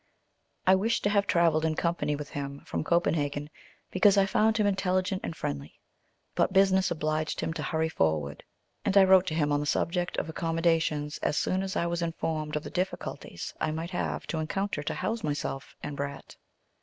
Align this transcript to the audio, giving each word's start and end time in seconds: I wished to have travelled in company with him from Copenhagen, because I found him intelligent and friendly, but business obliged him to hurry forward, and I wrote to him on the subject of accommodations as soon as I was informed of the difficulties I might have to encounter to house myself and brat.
I 0.65 0.73
wished 0.73 1.03
to 1.03 1.11
have 1.11 1.27
travelled 1.27 1.63
in 1.63 1.75
company 1.75 2.15
with 2.15 2.29
him 2.31 2.61
from 2.65 2.83
Copenhagen, 2.83 3.51
because 3.91 4.17
I 4.17 4.25
found 4.25 4.57
him 4.57 4.65
intelligent 4.65 5.21
and 5.23 5.35
friendly, 5.35 5.79
but 6.33 6.51
business 6.51 6.89
obliged 6.89 7.39
him 7.39 7.53
to 7.53 7.61
hurry 7.61 7.87
forward, 7.87 8.43
and 8.83 8.97
I 8.97 9.03
wrote 9.03 9.27
to 9.27 9.35
him 9.35 9.51
on 9.51 9.59
the 9.59 9.67
subject 9.67 10.17
of 10.17 10.27
accommodations 10.27 11.19
as 11.19 11.37
soon 11.37 11.61
as 11.61 11.75
I 11.75 11.85
was 11.85 12.01
informed 12.01 12.55
of 12.55 12.63
the 12.63 12.71
difficulties 12.71 13.53
I 13.61 13.69
might 13.69 13.91
have 13.91 14.25
to 14.25 14.39
encounter 14.39 14.81
to 14.81 14.93
house 14.95 15.23
myself 15.23 15.75
and 15.83 15.95
brat. 15.95 16.35